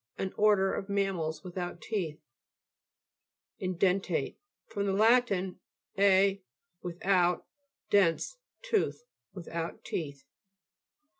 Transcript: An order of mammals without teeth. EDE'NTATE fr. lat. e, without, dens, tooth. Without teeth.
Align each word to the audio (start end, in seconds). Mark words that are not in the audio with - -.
An 0.17 0.33
order 0.35 0.73
of 0.73 0.89
mammals 0.89 1.43
without 1.43 1.79
teeth. 1.79 2.19
EDE'NTATE 3.59 4.35
fr. 4.65 4.81
lat. 4.81 5.31
e, 5.95 6.41
without, 6.81 7.45
dens, 7.91 8.39
tooth. 8.63 9.03
Without 9.35 9.83
teeth. 9.83 10.25